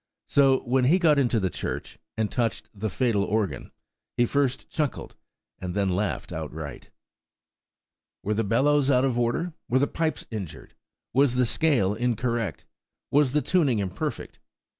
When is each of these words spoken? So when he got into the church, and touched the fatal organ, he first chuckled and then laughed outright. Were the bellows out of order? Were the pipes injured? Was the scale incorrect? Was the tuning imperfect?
So 0.27 0.61
when 0.63 0.85
he 0.85 0.97
got 0.97 1.19
into 1.19 1.39
the 1.39 1.51
church, 1.51 1.99
and 2.17 2.31
touched 2.31 2.71
the 2.73 2.89
fatal 2.89 3.23
organ, 3.23 3.69
he 4.17 4.25
first 4.25 4.67
chuckled 4.67 5.15
and 5.59 5.75
then 5.75 5.89
laughed 5.89 6.33
outright. 6.33 6.89
Were 8.23 8.33
the 8.33 8.43
bellows 8.43 8.89
out 8.89 9.05
of 9.05 9.19
order? 9.19 9.53
Were 9.69 9.77
the 9.77 9.85
pipes 9.85 10.25
injured? 10.31 10.73
Was 11.13 11.35
the 11.35 11.45
scale 11.45 11.93
incorrect? 11.93 12.65
Was 13.11 13.33
the 13.33 13.43
tuning 13.43 13.77
imperfect? 13.77 14.39